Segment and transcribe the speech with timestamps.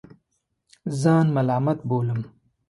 [1.01, 2.19] ځان ملامت بولم.